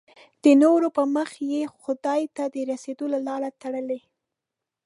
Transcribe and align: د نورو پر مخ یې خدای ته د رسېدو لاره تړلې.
د 0.43 0.45
نورو 0.61 0.87
پر 0.95 1.05
مخ 1.15 1.29
یې 1.51 1.61
خدای 1.81 2.21
ته 2.35 2.43
د 2.53 2.55
رسېدو 2.71 3.05
لاره 3.27 3.49
تړلې. 3.61 3.99